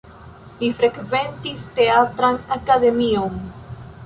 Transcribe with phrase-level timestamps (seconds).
[0.61, 3.39] Li frekventis Teatran Akademion.